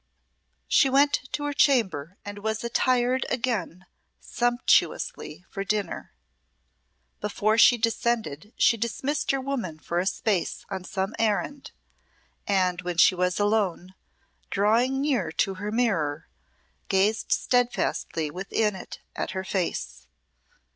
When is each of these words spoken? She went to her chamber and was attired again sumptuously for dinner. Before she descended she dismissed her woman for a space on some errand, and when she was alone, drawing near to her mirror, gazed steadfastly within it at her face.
She 0.67 0.89
went 0.89 1.29
to 1.33 1.43
her 1.43 1.53
chamber 1.53 2.17
and 2.25 2.39
was 2.39 2.63
attired 2.63 3.23
again 3.29 3.85
sumptuously 4.19 5.45
for 5.51 5.63
dinner. 5.63 6.11
Before 7.19 7.55
she 7.59 7.77
descended 7.77 8.51
she 8.57 8.77
dismissed 8.77 9.29
her 9.29 9.39
woman 9.39 9.77
for 9.77 9.99
a 9.99 10.07
space 10.07 10.65
on 10.71 10.85
some 10.85 11.13
errand, 11.19 11.69
and 12.47 12.81
when 12.81 12.97
she 12.97 13.13
was 13.13 13.39
alone, 13.39 13.93
drawing 14.49 15.01
near 15.01 15.31
to 15.33 15.53
her 15.61 15.71
mirror, 15.71 16.27
gazed 16.87 17.31
steadfastly 17.31 18.31
within 18.31 18.75
it 18.75 19.01
at 19.15 19.29
her 19.37 19.43
face. 19.43 20.07